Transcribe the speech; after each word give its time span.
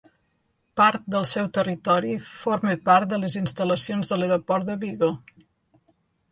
Part 0.79 1.03
del 1.15 1.27
seu 1.31 1.49
territori 1.57 2.15
forma 2.31 2.75
part 2.91 3.13
de 3.13 3.21
les 3.27 3.37
instal·lacions 3.43 4.13
de 4.15 4.21
l'Aeroport 4.21 4.69
de 4.73 4.81
Vigo. 4.87 5.15